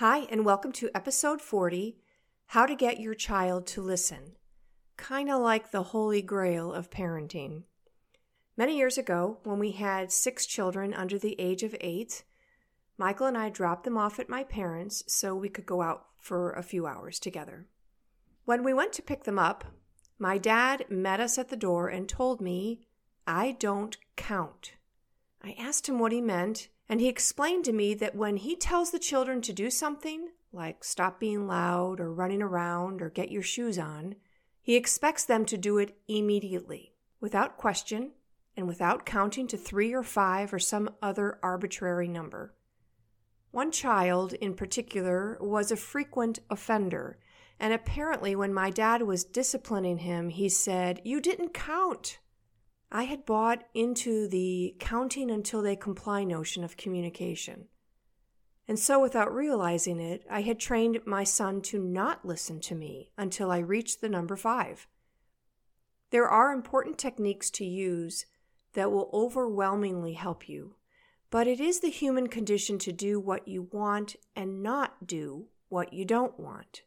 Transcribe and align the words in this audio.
Hi, 0.00 0.28
and 0.30 0.44
welcome 0.44 0.70
to 0.74 0.90
episode 0.94 1.42
40 1.42 1.98
How 2.46 2.66
to 2.66 2.76
Get 2.76 3.00
Your 3.00 3.14
Child 3.14 3.66
to 3.66 3.82
Listen. 3.82 4.36
Kind 4.96 5.28
of 5.28 5.42
like 5.42 5.72
the 5.72 5.82
holy 5.82 6.22
grail 6.22 6.72
of 6.72 6.88
parenting. 6.88 7.64
Many 8.56 8.76
years 8.76 8.96
ago, 8.96 9.38
when 9.42 9.58
we 9.58 9.72
had 9.72 10.12
six 10.12 10.46
children 10.46 10.94
under 10.94 11.18
the 11.18 11.34
age 11.40 11.64
of 11.64 11.74
eight, 11.80 12.22
Michael 12.96 13.26
and 13.26 13.36
I 13.36 13.48
dropped 13.48 13.82
them 13.82 13.98
off 13.98 14.20
at 14.20 14.28
my 14.28 14.44
parents' 14.44 15.02
so 15.08 15.34
we 15.34 15.48
could 15.48 15.66
go 15.66 15.82
out 15.82 16.04
for 16.20 16.52
a 16.52 16.62
few 16.62 16.86
hours 16.86 17.18
together. 17.18 17.66
When 18.44 18.62
we 18.62 18.72
went 18.72 18.92
to 18.92 19.02
pick 19.02 19.24
them 19.24 19.36
up, 19.36 19.64
my 20.16 20.38
dad 20.38 20.84
met 20.88 21.18
us 21.18 21.38
at 21.38 21.48
the 21.48 21.56
door 21.56 21.88
and 21.88 22.08
told 22.08 22.40
me, 22.40 22.82
I 23.26 23.56
don't 23.58 23.96
count. 24.14 24.74
I 25.42 25.56
asked 25.58 25.88
him 25.88 25.98
what 25.98 26.12
he 26.12 26.20
meant, 26.20 26.68
and 26.88 27.00
he 27.00 27.08
explained 27.08 27.64
to 27.66 27.72
me 27.72 27.94
that 27.94 28.14
when 28.14 28.36
he 28.38 28.56
tells 28.56 28.90
the 28.90 28.98
children 28.98 29.40
to 29.42 29.52
do 29.52 29.70
something, 29.70 30.28
like 30.52 30.82
stop 30.82 31.20
being 31.20 31.46
loud 31.46 32.00
or 32.00 32.12
running 32.12 32.42
around 32.42 33.02
or 33.02 33.10
get 33.10 33.30
your 33.30 33.42
shoes 33.42 33.78
on, 33.78 34.16
he 34.62 34.76
expects 34.76 35.24
them 35.24 35.44
to 35.46 35.58
do 35.58 35.78
it 35.78 35.96
immediately, 36.08 36.92
without 37.20 37.56
question, 37.56 38.12
and 38.56 38.66
without 38.66 39.06
counting 39.06 39.46
to 39.46 39.56
three 39.56 39.92
or 39.92 40.02
five 40.02 40.52
or 40.52 40.58
some 40.58 40.90
other 41.02 41.38
arbitrary 41.42 42.08
number. 42.08 42.54
One 43.50 43.70
child 43.70 44.32
in 44.34 44.54
particular 44.54 45.38
was 45.40 45.70
a 45.70 45.76
frequent 45.76 46.38
offender, 46.50 47.18
and 47.60 47.72
apparently, 47.72 48.36
when 48.36 48.52
my 48.52 48.70
dad 48.70 49.02
was 49.02 49.24
disciplining 49.24 49.98
him, 49.98 50.28
he 50.28 50.48
said, 50.48 51.00
You 51.04 51.20
didn't 51.20 51.54
count. 51.54 52.18
I 52.90 53.04
had 53.04 53.26
bought 53.26 53.64
into 53.74 54.28
the 54.28 54.74
counting 54.78 55.30
until 55.30 55.62
they 55.62 55.76
comply 55.76 56.24
notion 56.24 56.64
of 56.64 56.76
communication. 56.76 57.66
And 58.66 58.78
so, 58.78 59.00
without 59.00 59.34
realizing 59.34 60.00
it, 60.00 60.24
I 60.30 60.42
had 60.42 60.58
trained 60.58 61.00
my 61.06 61.24
son 61.24 61.60
to 61.62 61.78
not 61.78 62.24
listen 62.24 62.60
to 62.60 62.74
me 62.74 63.12
until 63.16 63.50
I 63.50 63.58
reached 63.58 64.00
the 64.00 64.08
number 64.08 64.36
five. 64.36 64.86
There 66.10 66.28
are 66.28 66.52
important 66.52 66.98
techniques 66.98 67.50
to 67.50 67.64
use 67.64 68.26
that 68.72 68.90
will 68.90 69.10
overwhelmingly 69.12 70.14
help 70.14 70.48
you, 70.48 70.76
but 71.30 71.46
it 71.46 71.60
is 71.60 71.80
the 71.80 71.90
human 71.90 72.28
condition 72.28 72.78
to 72.78 72.92
do 72.92 73.20
what 73.20 73.48
you 73.48 73.68
want 73.70 74.16
and 74.34 74.62
not 74.62 75.06
do 75.06 75.46
what 75.68 75.92
you 75.92 76.04
don't 76.04 76.38
want. 76.38 76.82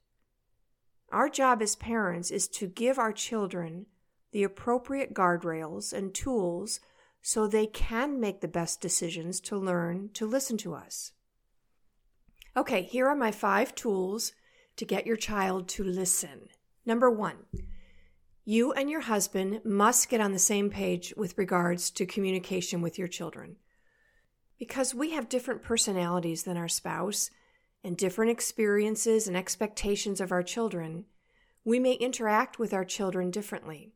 Our 1.12 1.30
job 1.30 1.62
as 1.62 1.76
parents 1.76 2.32
is 2.32 2.48
to 2.50 2.68
give 2.68 2.98
our 2.98 3.12
children 3.12 3.88
the 4.32 4.44
appropriate 4.44 5.14
guardrails 5.14 5.94
and 5.94 6.14
tools 6.14 6.80
so 7.22 7.46
they 7.48 7.68
can 7.68 8.20
make 8.20 8.42
the 8.42 8.48
best 8.48 8.82
decisions 8.82 9.40
to 9.42 9.58
learn 9.58 10.10
to 10.14 10.26
listen 10.26 10.58
to 10.58 10.74
us. 10.74 11.12
Okay, 12.58 12.82
here 12.82 13.08
are 13.08 13.16
my 13.16 13.32
five 13.32 13.76
tools 13.76 14.34
to 14.76 14.86
get 14.86 15.06
your 15.06 15.16
child 15.16 15.68
to 15.70 15.84
listen. 15.84 16.50
Number 16.86 17.10
one, 17.10 17.46
you 18.44 18.74
and 18.74 18.90
your 18.90 19.02
husband 19.02 19.62
must 19.64 20.10
get 20.10 20.20
on 20.20 20.32
the 20.32 20.40
same 20.40 20.70
page 20.70 21.14
with 21.16 21.38
regards 21.38 21.92
to 21.92 22.06
communication 22.06 22.82
with 22.82 22.98
your 22.98 23.08
children. 23.08 23.58
Because 24.58 24.94
we 24.96 25.12
have 25.12 25.30
different 25.30 25.62
personalities 25.62 26.44
than 26.44 26.58
our 26.58 26.68
spouse 26.68 27.30
and 27.84 27.96
different 27.96 28.32
experiences 28.32 29.28
and 29.28 29.38
expectations 29.38 30.20
of 30.20 30.32
our 30.32 30.44
children, 30.44 31.06
we 31.64 31.80
may 31.80 31.94
interact 31.94 32.60
with 32.60 32.74
our 32.74 32.86
children 32.86 33.32
differently. 33.32 33.94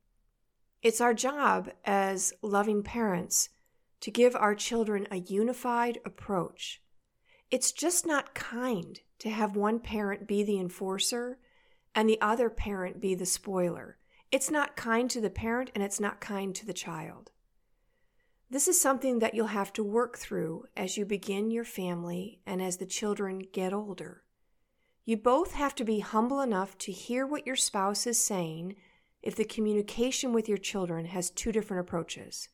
It's 0.86 1.02
our 1.02 1.16
job 1.16 1.72
as 1.84 2.32
loving 2.44 2.84
parents 2.84 3.50
to 4.02 4.12
give 4.12 4.36
our 4.36 4.54
children 4.54 5.08
a 5.10 5.16
unified 5.18 5.98
approach. 6.06 6.80
It's 7.50 7.72
just 7.72 8.06
not 8.06 8.36
kind 8.36 9.00
to 9.18 9.32
have 9.32 9.56
one 9.56 9.80
parent 9.80 10.28
be 10.28 10.44
the 10.44 10.60
enforcer 10.60 11.40
and 11.96 12.08
the 12.08 12.22
other 12.22 12.52
parent 12.52 13.02
be 13.02 13.16
the 13.16 13.26
spoiler. 13.26 13.98
It's 14.32 14.52
not 14.52 14.76
kind 14.76 15.10
to 15.10 15.20
the 15.20 15.32
parent 15.32 15.72
and 15.74 15.84
it's 15.84 16.00
not 16.00 16.22
kind 16.22 16.54
to 16.54 16.68
the 16.68 16.72
child. 16.72 17.32
This 18.52 18.68
is 18.68 18.80
something 18.80 19.18
that 19.18 19.34
you'll 19.34 19.48
have 19.48 19.74
to 19.74 19.84
work 19.84 20.20
through 20.20 20.66
as 20.78 20.98
you 20.98 21.06
begin 21.08 21.50
your 21.50 21.66
family 21.66 22.42
and 22.46 22.62
as 22.62 22.78
the 22.78 22.86
children 22.86 23.42
get 23.52 23.74
older. 23.74 24.22
You 25.04 25.18
both 25.18 25.54
have 25.54 25.74
to 25.76 25.84
be 25.84 26.02
humble 26.02 26.42
enough 26.42 26.78
to 26.78 26.92
hear 26.92 27.26
what 27.26 27.48
your 27.48 27.56
spouse 27.56 28.06
is 28.06 28.20
saying 28.20 28.76
if 29.26 29.36
the 29.36 29.44
communication 29.44 30.32
with 30.32 30.48
your 30.48 30.60
children 30.60 31.06
has 31.06 31.32
two 31.32 31.52
different 31.52 31.82
approaches. 31.82 32.48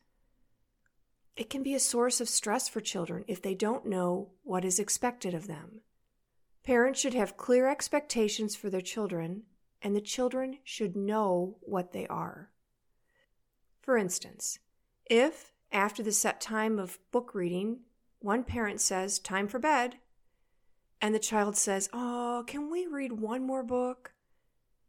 It 1.35 1.49
can 1.49 1.63
be 1.63 1.75
a 1.75 1.79
source 1.79 2.21
of 2.21 2.29
stress 2.29 2.69
for 2.69 2.79
children 2.79 3.25
if 3.27 3.41
they 3.41 3.53
don't 3.53 3.85
know 3.85 4.29
what 4.43 4.63
is 4.63 4.79
expected 4.79 5.33
of 5.33 5.47
them. 5.47 5.81
Parents 6.63 6.99
should 6.99 7.13
have 7.13 7.35
clear 7.35 7.69
expectations 7.69 8.55
for 8.55 8.69
their 8.69 8.81
children, 8.81 9.43
and 9.81 9.95
the 9.95 10.01
children 10.01 10.59
should 10.63 10.95
know 10.95 11.57
what 11.61 11.91
they 11.91 12.07
are. 12.07 12.51
For 13.81 13.97
instance, 13.97 14.59
if, 15.05 15.51
after 15.71 16.01
the 16.01 16.11
set 16.11 16.39
time 16.39 16.79
of 16.79 16.99
book 17.11 17.35
reading, 17.35 17.79
one 18.19 18.43
parent 18.43 18.79
says, 18.79 19.19
Time 19.19 19.47
for 19.47 19.59
bed, 19.59 19.97
and 21.01 21.13
the 21.13 21.19
child 21.19 21.57
says, 21.57 21.89
Oh, 21.91 22.43
can 22.47 22.69
we 22.71 22.85
read 22.85 23.13
one 23.13 23.45
more 23.45 23.63
book? 23.63 24.13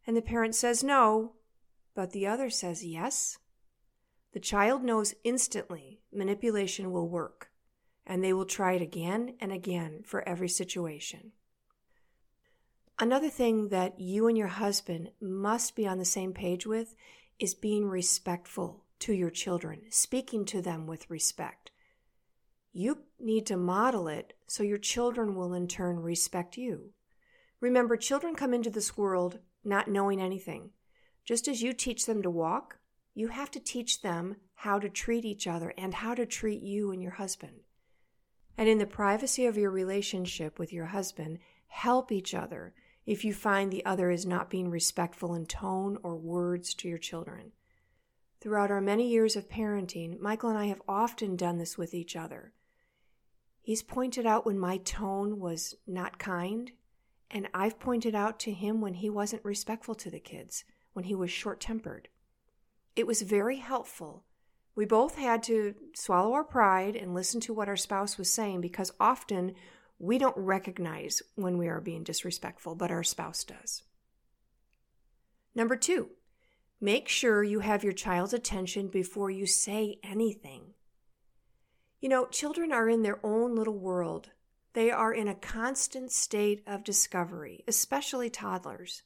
And 0.05 0.15
the 0.15 0.21
parent 0.21 0.55
says, 0.55 0.83
No, 0.83 1.33
but 1.95 2.11
the 2.11 2.27
other 2.27 2.49
says 2.49 2.85
yes, 2.85 3.37
the 4.33 4.39
child 4.39 4.83
knows 4.83 5.13
instantly 5.23 6.01
manipulation 6.11 6.91
will 6.91 7.07
work, 7.07 7.49
and 8.05 8.23
they 8.23 8.33
will 8.33 8.45
try 8.45 8.73
it 8.73 8.81
again 8.81 9.35
and 9.39 9.51
again 9.51 10.01
for 10.03 10.27
every 10.27 10.49
situation. 10.49 11.31
Another 12.99 13.29
thing 13.29 13.69
that 13.69 13.99
you 13.99 14.27
and 14.27 14.37
your 14.37 14.47
husband 14.47 15.11
must 15.21 15.75
be 15.75 15.87
on 15.87 15.97
the 15.97 16.05
same 16.05 16.33
page 16.33 16.65
with 16.65 16.95
is 17.39 17.55
being 17.55 17.87
respectful 17.87 18.85
to 18.99 19.13
your 19.13 19.29
children, 19.29 19.81
speaking 19.89 20.45
to 20.45 20.61
them 20.61 20.87
with 20.87 21.09
respect. 21.09 21.71
You 22.71 22.99
need 23.19 23.45
to 23.47 23.57
model 23.57 24.07
it 24.07 24.33
so 24.47 24.63
your 24.63 24.77
children 24.77 25.35
will 25.35 25.53
in 25.53 25.67
turn 25.67 25.99
respect 25.99 26.57
you. 26.57 26.93
Remember, 27.59 27.97
children 27.97 28.35
come 28.35 28.53
into 28.53 28.69
this 28.69 28.97
world 28.97 29.39
not 29.63 29.87
knowing 29.87 30.21
anything. 30.21 30.71
Just 31.25 31.47
as 31.47 31.61
you 31.61 31.73
teach 31.73 32.05
them 32.05 32.21
to 32.21 32.29
walk, 32.29 32.77
you 33.15 33.29
have 33.29 33.51
to 33.51 33.59
teach 33.59 34.01
them 34.01 34.35
how 34.55 34.79
to 34.79 34.89
treat 34.89 35.25
each 35.25 35.47
other 35.47 35.73
and 35.77 35.93
how 35.93 36.13
to 36.15 36.25
treat 36.25 36.61
you 36.61 36.91
and 36.91 37.01
your 37.01 37.13
husband. 37.13 37.61
And 38.57 38.67
in 38.67 38.77
the 38.77 38.85
privacy 38.85 39.45
of 39.45 39.57
your 39.57 39.71
relationship 39.71 40.59
with 40.59 40.73
your 40.73 40.87
husband, 40.87 41.39
help 41.67 42.11
each 42.11 42.33
other 42.33 42.73
if 43.05 43.25
you 43.25 43.33
find 43.33 43.71
the 43.71 43.85
other 43.85 44.11
is 44.11 44.25
not 44.25 44.49
being 44.49 44.69
respectful 44.69 45.33
in 45.33 45.45
tone 45.45 45.97
or 46.03 46.15
words 46.15 46.73
to 46.75 46.87
your 46.87 46.97
children. 46.97 47.51
Throughout 48.39 48.71
our 48.71 48.81
many 48.81 49.09
years 49.09 49.35
of 49.35 49.49
parenting, 49.49 50.19
Michael 50.19 50.49
and 50.49 50.57
I 50.57 50.65
have 50.65 50.81
often 50.87 51.35
done 51.35 51.57
this 51.57 51.77
with 51.77 51.93
each 51.93 52.15
other. 52.15 52.53
He's 53.61 53.81
pointed 53.81 54.25
out 54.25 54.45
when 54.45 54.59
my 54.59 54.77
tone 54.77 55.39
was 55.39 55.75
not 55.87 56.19
kind, 56.19 56.71
and 57.31 57.47
I've 57.53 57.79
pointed 57.79 58.13
out 58.13 58.39
to 58.41 58.51
him 58.51 58.81
when 58.81 58.95
he 58.95 59.09
wasn't 59.09 59.45
respectful 59.45 59.95
to 59.95 60.09
the 60.09 60.19
kids 60.19 60.65
when 60.93 61.05
he 61.05 61.15
was 61.15 61.31
short 61.31 61.59
tempered. 61.59 62.07
It 62.95 63.07
was 63.07 63.21
very 63.21 63.57
helpful. 63.57 64.23
We 64.75 64.85
both 64.85 65.15
had 65.15 65.43
to 65.43 65.75
swallow 65.93 66.33
our 66.33 66.43
pride 66.43 66.95
and 66.95 67.13
listen 67.13 67.39
to 67.41 67.53
what 67.53 67.67
our 67.67 67.75
spouse 67.75 68.17
was 68.17 68.31
saying 68.31 68.61
because 68.61 68.91
often 68.99 69.53
we 69.99 70.17
don't 70.17 70.37
recognize 70.37 71.21
when 71.35 71.57
we 71.57 71.67
are 71.67 71.81
being 71.81 72.03
disrespectful, 72.03 72.75
but 72.75 72.91
our 72.91 73.03
spouse 73.03 73.43
does. 73.43 73.83
Number 75.55 75.75
two, 75.75 76.09
make 76.81 77.07
sure 77.07 77.43
you 77.43 77.59
have 77.59 77.83
your 77.83 77.93
child's 77.93 78.33
attention 78.33 78.87
before 78.87 79.29
you 79.29 79.45
say 79.45 79.99
anything. 80.03 80.73
You 82.01 82.09
know, 82.09 82.25
children 82.25 82.73
are 82.73 82.89
in 82.89 83.03
their 83.03 83.25
own 83.25 83.55
little 83.55 83.77
world. 83.77 84.31
They 84.73 84.89
are 84.89 85.13
in 85.13 85.27
a 85.27 85.35
constant 85.35 86.11
state 86.11 86.63
of 86.67 86.83
discovery, 86.83 87.63
especially 87.67 88.29
toddlers. 88.29 89.03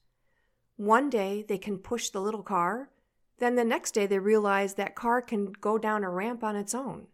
One 0.78 1.10
day 1.10 1.44
they 1.48 1.58
can 1.58 1.78
push 1.80 2.10
the 2.10 2.22
little 2.22 2.44
car, 2.44 2.90
then 3.40 3.56
the 3.56 3.66
next 3.66 3.92
day 3.92 4.06
they 4.06 4.20
realize 4.20 4.76
that 4.76 4.96
car 4.96 5.22
can 5.22 5.52
go 5.52 5.78
down 5.78 6.04
a 6.04 6.10
ramp 6.10 6.44
on 6.44 6.56
its 6.56 6.74
own. 6.74 7.08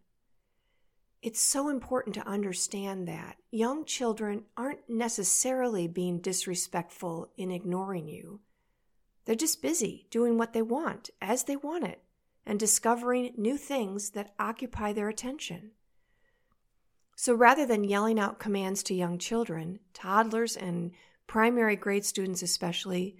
it's 1.24 1.40
so 1.40 1.70
important 1.70 2.14
to 2.14 2.28
understand 2.28 3.08
that 3.08 3.36
young 3.50 3.82
children 3.86 4.42
aren't 4.58 4.86
necessarily 4.90 5.88
being 5.88 6.18
disrespectful 6.18 7.30
in 7.38 7.50
ignoring 7.50 8.06
you. 8.06 8.40
They're 9.24 9.34
just 9.34 9.62
busy 9.62 10.06
doing 10.10 10.36
what 10.36 10.52
they 10.52 10.60
want 10.60 11.08
as 11.22 11.44
they 11.44 11.56
want 11.56 11.84
it 11.84 12.02
and 12.44 12.60
discovering 12.60 13.32
new 13.38 13.56
things 13.56 14.10
that 14.10 14.34
occupy 14.38 14.92
their 14.92 15.08
attention. 15.08 15.70
So 17.16 17.32
rather 17.32 17.64
than 17.64 17.84
yelling 17.84 18.20
out 18.20 18.38
commands 18.38 18.82
to 18.82 18.94
young 18.94 19.16
children, 19.16 19.78
toddlers 19.94 20.58
and 20.58 20.90
primary 21.26 21.74
grade 21.74 22.04
students 22.04 22.42
especially, 22.42 23.16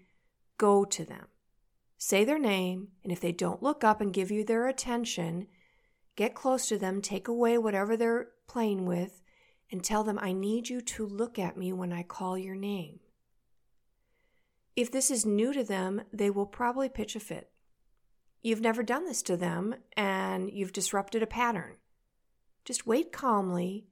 go 0.58 0.84
to 0.84 1.04
them. 1.04 1.26
Say 1.96 2.24
their 2.24 2.38
name, 2.38 2.88
and 3.02 3.12
if 3.12 3.20
they 3.20 3.32
don't 3.32 3.62
look 3.62 3.84
up 3.84 4.00
and 4.00 4.12
give 4.12 4.30
you 4.30 4.44
their 4.44 4.68
attention, 4.68 5.46
Get 6.16 6.34
close 6.34 6.68
to 6.68 6.78
them, 6.78 7.02
take 7.02 7.26
away 7.26 7.58
whatever 7.58 7.96
they're 7.96 8.28
playing 8.46 8.86
with, 8.86 9.22
and 9.70 9.82
tell 9.82 10.04
them, 10.04 10.18
I 10.20 10.32
need 10.32 10.68
you 10.68 10.80
to 10.80 11.06
look 11.06 11.38
at 11.38 11.56
me 11.56 11.72
when 11.72 11.92
I 11.92 12.02
call 12.04 12.38
your 12.38 12.54
name. 12.54 13.00
If 14.76 14.92
this 14.92 15.10
is 15.10 15.26
new 15.26 15.52
to 15.52 15.64
them, 15.64 16.02
they 16.12 16.30
will 16.30 16.46
probably 16.46 16.88
pitch 16.88 17.16
a 17.16 17.20
fit. 17.20 17.50
You've 18.42 18.60
never 18.60 18.82
done 18.82 19.06
this 19.06 19.22
to 19.22 19.36
them, 19.36 19.74
and 19.96 20.50
you've 20.52 20.72
disrupted 20.72 21.22
a 21.22 21.26
pattern. 21.26 21.76
Just 22.64 22.86
wait 22.86 23.10
calmly, 23.10 23.86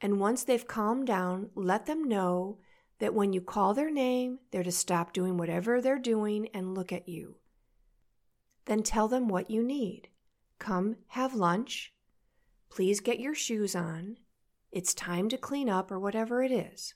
and 0.00 0.20
once 0.20 0.44
they've 0.44 0.66
calmed 0.66 1.06
down, 1.06 1.50
let 1.54 1.86
them 1.86 2.04
know 2.04 2.58
that 3.04 3.12
when 3.12 3.34
you 3.34 3.40
call 3.42 3.74
their 3.74 3.90
name, 3.90 4.38
they're 4.50 4.62
to 4.62 4.72
stop 4.72 5.12
doing 5.12 5.36
whatever 5.36 5.78
they're 5.78 5.98
doing 5.98 6.48
and 6.54 6.74
look 6.74 6.90
at 6.90 7.06
you. 7.06 7.36
Then 8.64 8.82
tell 8.82 9.08
them 9.08 9.28
what 9.28 9.50
you 9.50 9.62
need. 9.62 10.08
Come 10.58 10.96
have 11.08 11.34
lunch. 11.34 11.92
Please 12.70 13.00
get 13.00 13.20
your 13.20 13.34
shoes 13.34 13.76
on. 13.76 14.16
It's 14.72 14.94
time 14.94 15.28
to 15.28 15.36
clean 15.36 15.68
up 15.68 15.92
or 15.92 15.98
whatever 15.98 16.42
it 16.42 16.50
is. 16.50 16.94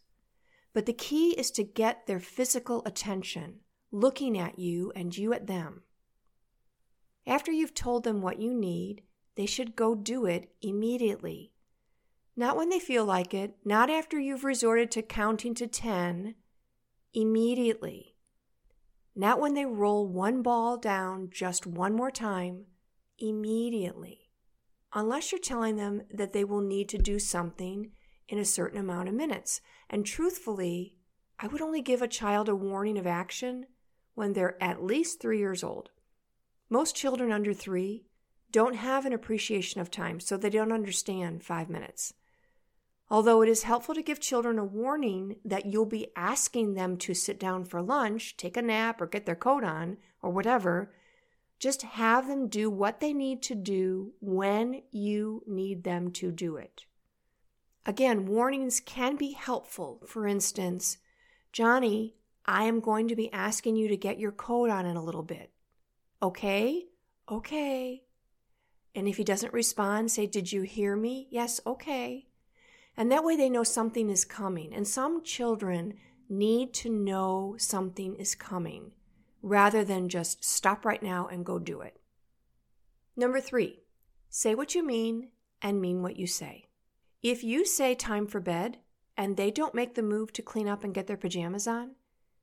But 0.72 0.86
the 0.86 0.94
key 0.94 1.32
is 1.32 1.50
to 1.50 1.62
get 1.62 2.06
their 2.06 2.20
physical 2.20 2.82
attention, 2.86 3.56
looking 3.92 4.38
at 4.38 4.58
you 4.58 4.90
and 4.96 5.14
you 5.14 5.34
at 5.34 5.46
them. 5.46 5.82
After 7.26 7.52
you've 7.52 7.74
told 7.74 8.04
them 8.04 8.22
what 8.22 8.40
you 8.40 8.54
need, 8.54 9.02
they 9.34 9.44
should 9.44 9.76
go 9.76 9.94
do 9.94 10.24
it 10.24 10.54
immediately. 10.62 11.52
Not 12.38 12.56
when 12.56 12.68
they 12.68 12.78
feel 12.78 13.04
like 13.04 13.34
it, 13.34 13.56
not 13.64 13.90
after 13.90 14.16
you've 14.16 14.44
resorted 14.44 14.92
to 14.92 15.02
counting 15.02 15.56
to 15.56 15.66
10, 15.66 16.36
immediately. 17.12 18.14
Not 19.16 19.40
when 19.40 19.54
they 19.54 19.64
roll 19.64 20.06
one 20.06 20.42
ball 20.42 20.76
down 20.76 21.30
just 21.32 21.66
one 21.66 21.96
more 21.96 22.12
time, 22.12 22.66
immediately, 23.18 24.30
unless 24.92 25.32
you're 25.32 25.40
telling 25.40 25.78
them 25.78 26.02
that 26.14 26.32
they 26.32 26.44
will 26.44 26.60
need 26.60 26.88
to 26.90 26.96
do 26.98 27.18
something 27.18 27.90
in 28.28 28.38
a 28.38 28.44
certain 28.44 28.78
amount 28.78 29.08
of 29.08 29.16
minutes. 29.16 29.60
And 29.90 30.06
truthfully, 30.06 30.94
I 31.40 31.48
would 31.48 31.60
only 31.60 31.82
give 31.82 32.02
a 32.02 32.06
child 32.06 32.48
a 32.48 32.54
warning 32.54 32.98
of 32.98 33.06
action 33.08 33.66
when 34.14 34.34
they're 34.34 34.62
at 34.62 34.84
least 34.84 35.20
three 35.20 35.38
years 35.38 35.64
old. 35.64 35.90
Most 36.70 36.94
children 36.94 37.32
under 37.32 37.52
three 37.52 38.04
don't 38.52 38.76
have 38.76 39.06
an 39.06 39.12
appreciation 39.12 39.80
of 39.80 39.90
time, 39.90 40.20
so 40.20 40.36
they 40.36 40.50
don't 40.50 40.70
understand 40.70 41.42
five 41.42 41.68
minutes. 41.68 42.14
Although 43.10 43.42
it 43.42 43.48
is 43.48 43.62
helpful 43.62 43.94
to 43.94 44.02
give 44.02 44.20
children 44.20 44.58
a 44.58 44.64
warning 44.64 45.36
that 45.44 45.66
you'll 45.66 45.86
be 45.86 46.08
asking 46.14 46.74
them 46.74 46.98
to 46.98 47.14
sit 47.14 47.40
down 47.40 47.64
for 47.64 47.80
lunch, 47.80 48.36
take 48.36 48.56
a 48.56 48.62
nap, 48.62 49.00
or 49.00 49.06
get 49.06 49.24
their 49.24 49.34
coat 49.34 49.64
on, 49.64 49.96
or 50.20 50.30
whatever, 50.30 50.92
just 51.58 51.82
have 51.82 52.28
them 52.28 52.48
do 52.48 52.70
what 52.70 53.00
they 53.00 53.12
need 53.12 53.42
to 53.42 53.54
do 53.54 54.12
when 54.20 54.82
you 54.90 55.42
need 55.46 55.84
them 55.84 56.12
to 56.12 56.30
do 56.30 56.56
it. 56.56 56.84
Again, 57.86 58.26
warnings 58.26 58.80
can 58.80 59.16
be 59.16 59.32
helpful. 59.32 60.02
For 60.06 60.26
instance, 60.26 60.98
Johnny, 61.52 62.14
I 62.44 62.64
am 62.64 62.80
going 62.80 63.08
to 63.08 63.16
be 63.16 63.32
asking 63.32 63.76
you 63.76 63.88
to 63.88 63.96
get 63.96 64.18
your 64.18 64.32
coat 64.32 64.68
on 64.68 64.84
in 64.84 64.96
a 64.96 65.02
little 65.02 65.22
bit. 65.22 65.50
Okay? 66.22 66.84
Okay. 67.30 68.04
And 68.94 69.08
if 69.08 69.16
he 69.16 69.24
doesn't 69.24 69.52
respond, 69.52 70.10
say, 70.10 70.26
Did 70.26 70.52
you 70.52 70.62
hear 70.62 70.96
me? 70.96 71.28
Yes, 71.30 71.60
okay. 71.66 72.27
And 72.98 73.12
that 73.12 73.22
way 73.22 73.36
they 73.36 73.48
know 73.48 73.62
something 73.62 74.10
is 74.10 74.24
coming. 74.24 74.74
And 74.74 74.86
some 74.86 75.22
children 75.22 75.94
need 76.28 76.74
to 76.74 76.90
know 76.90 77.54
something 77.56 78.16
is 78.16 78.34
coming 78.34 78.90
rather 79.40 79.84
than 79.84 80.08
just 80.08 80.44
stop 80.44 80.84
right 80.84 81.02
now 81.02 81.28
and 81.28 81.46
go 81.46 81.60
do 81.60 81.80
it. 81.80 82.00
Number 83.16 83.40
three, 83.40 83.78
say 84.28 84.56
what 84.56 84.74
you 84.74 84.84
mean 84.84 85.28
and 85.62 85.80
mean 85.80 86.02
what 86.02 86.16
you 86.16 86.26
say. 86.26 86.66
If 87.22 87.44
you 87.44 87.64
say 87.64 87.94
time 87.94 88.26
for 88.26 88.40
bed 88.40 88.78
and 89.16 89.36
they 89.36 89.52
don't 89.52 89.76
make 89.76 89.94
the 89.94 90.02
move 90.02 90.32
to 90.32 90.42
clean 90.42 90.68
up 90.68 90.82
and 90.82 90.92
get 90.92 91.06
their 91.06 91.16
pajamas 91.16 91.68
on, 91.68 91.92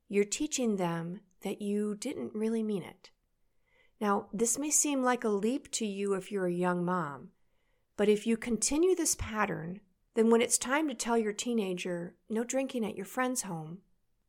you're 0.07 0.23
teaching 0.23 0.77
them 0.77 1.19
that 1.41 1.61
you 1.61 1.95
didn't 1.95 2.33
really 2.33 2.63
mean 2.63 2.83
it. 2.83 3.09
Now, 3.99 4.27
this 4.33 4.57
may 4.57 4.69
seem 4.69 5.03
like 5.03 5.25
a 5.25 5.29
leap 5.29 5.69
to 5.71 5.85
you 5.85 6.13
if 6.13 6.31
you're 6.31 6.47
a 6.47 6.51
young 6.53 6.85
mom, 6.85 7.29
but 7.97 8.07
if 8.09 8.25
you 8.25 8.37
continue 8.37 8.95
this 8.95 9.15
pattern, 9.15 9.81
then 10.15 10.29
when 10.29 10.41
it's 10.41 10.57
time 10.57 10.87
to 10.87 10.95
tell 10.95 11.17
your 11.17 11.33
teenager 11.33 12.15
no 12.29 12.43
drinking 12.43 12.85
at 12.85 12.95
your 12.95 13.05
friend's 13.05 13.43
home, 13.43 13.79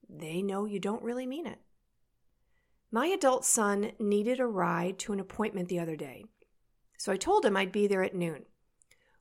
they 0.09 0.43
know 0.43 0.67
you 0.67 0.79
don't 0.79 1.03
really 1.03 1.27
mean 1.27 1.47
it. 1.47 1.59
My 2.91 3.07
adult 3.07 3.45
son 3.45 3.93
needed 3.99 4.39
a 4.39 4.47
ride 4.47 4.99
to 5.01 5.13
an 5.13 5.21
appointment 5.21 5.69
the 5.69 5.81
other 5.81 5.97
day, 5.97 6.27
so 6.99 7.13
I 7.13 7.17
told 7.17 7.45
him 7.45 7.57
I'd 7.57 7.73
be 7.73 7.87
there 7.87 8.03
at 8.03 8.15
noon. 8.15 8.45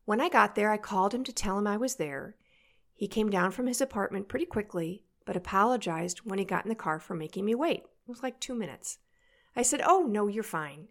When 0.06 0.22
I 0.22 0.30
got 0.30 0.56
there, 0.56 0.72
I 0.72 0.78
called 0.78 1.14
him 1.14 1.24
to 1.24 1.34
tell 1.34 1.58
him 1.58 1.66
I 1.66 1.78
was 1.78 1.96
there. 1.96 2.36
He 2.94 3.08
came 3.08 3.30
down 3.30 3.52
from 3.52 3.68
his 3.68 3.82
apartment 3.82 4.28
pretty 4.28 4.46
quickly, 4.46 5.04
but 5.26 5.36
apologized 5.36 6.20
when 6.20 6.40
he 6.40 6.46
got 6.46 6.64
in 6.64 6.70
the 6.70 6.76
car 6.76 7.00
for 7.00 7.16
making 7.16 7.46
me 7.46 7.56
wait. 7.56 7.80
It 7.80 8.10
was 8.10 8.22
like 8.22 8.40
two 8.40 8.56
minutes. 8.56 9.00
I 9.56 9.64
said, 9.64 9.82
Oh, 9.84 10.06
no, 10.08 10.28
you're 10.28 10.44
fine. 10.44 10.88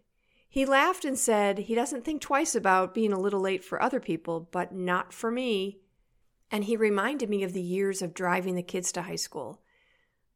He 0.55 0.65
laughed 0.65 1.03
and 1.03 1.19
said 1.19 1.57
he 1.57 1.75
doesn't 1.75 2.05
think 2.05 2.21
twice 2.21 2.55
about 2.55 2.93
being 2.93 3.11
a 3.11 3.19
little 3.19 3.41
late 3.41 3.61
for 3.61 3.81
other 3.81 3.99
people, 3.99 4.47
but 4.53 4.73
not 4.73 5.11
for 5.11 5.29
me. 5.29 5.81
And 6.49 6.63
he 6.63 6.77
reminded 6.77 7.29
me 7.29 7.43
of 7.43 7.51
the 7.51 7.61
years 7.61 8.01
of 8.01 8.13
driving 8.13 8.55
the 8.55 8.63
kids 8.63 8.93
to 8.93 9.01
high 9.01 9.17
school. 9.17 9.59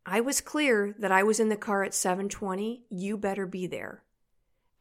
I 0.06 0.20
was 0.20 0.42
clear 0.42 0.94
that 1.00 1.14
I 1.14 1.24
was 1.24 1.40
in 1.40 1.48
the 1.48 1.56
car 1.56 1.84
at 1.84 1.94
7:20, 1.94 2.84
you 2.90 3.16
better 3.16 3.46
be 3.46 3.66
there. 3.66 4.04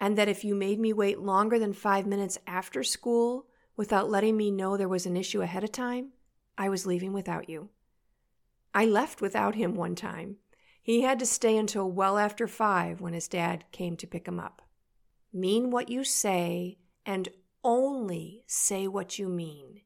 And 0.00 0.18
that 0.18 0.26
if 0.26 0.42
you 0.42 0.56
made 0.56 0.80
me 0.80 0.92
wait 0.92 1.20
longer 1.20 1.56
than 1.56 1.72
5 1.72 2.04
minutes 2.04 2.38
after 2.44 2.82
school 2.82 3.46
without 3.76 4.10
letting 4.10 4.36
me 4.36 4.50
know 4.50 4.76
there 4.76 4.88
was 4.88 5.06
an 5.06 5.16
issue 5.16 5.42
ahead 5.42 5.62
of 5.62 5.70
time, 5.70 6.14
I 6.58 6.68
was 6.68 6.84
leaving 6.84 7.12
without 7.12 7.48
you. 7.48 7.68
I 8.74 8.86
left 8.86 9.20
without 9.20 9.54
him 9.54 9.76
one 9.76 9.94
time. 9.94 10.38
He 10.82 11.02
had 11.02 11.20
to 11.20 11.26
stay 11.26 11.56
until 11.56 11.88
well 11.88 12.18
after 12.18 12.48
5 12.48 13.00
when 13.00 13.12
his 13.12 13.28
dad 13.28 13.66
came 13.70 13.96
to 13.98 14.06
pick 14.08 14.26
him 14.26 14.40
up. 14.40 14.62
Mean 15.38 15.70
what 15.70 15.88
you 15.88 16.02
say 16.02 16.78
and 17.06 17.28
only 17.62 18.42
say 18.48 18.88
what 18.88 19.20
you 19.20 19.28
mean. 19.28 19.82